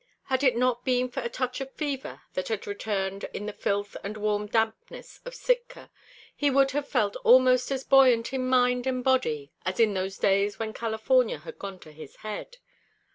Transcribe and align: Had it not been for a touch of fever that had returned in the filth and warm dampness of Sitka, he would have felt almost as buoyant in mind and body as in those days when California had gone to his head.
Had 0.23 0.43
it 0.43 0.57
not 0.57 0.83
been 0.83 1.09
for 1.09 1.19
a 1.19 1.29
touch 1.29 1.61
of 1.61 1.75
fever 1.75 2.23
that 2.33 2.47
had 2.47 2.65
returned 2.65 3.25
in 3.35 3.45
the 3.45 3.53
filth 3.53 3.95
and 4.03 4.17
warm 4.17 4.47
dampness 4.47 5.19
of 5.25 5.35
Sitka, 5.35 5.91
he 6.35 6.49
would 6.49 6.71
have 6.71 6.87
felt 6.87 7.15
almost 7.17 7.71
as 7.71 7.83
buoyant 7.83 8.33
in 8.33 8.47
mind 8.47 8.87
and 8.87 9.03
body 9.03 9.51
as 9.63 9.79
in 9.79 9.93
those 9.93 10.17
days 10.17 10.57
when 10.57 10.73
California 10.73 11.37
had 11.37 11.59
gone 11.59 11.77
to 11.81 11.91
his 11.91 12.15
head. 12.25 12.57